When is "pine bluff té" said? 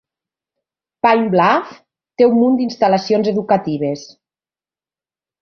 1.05-2.27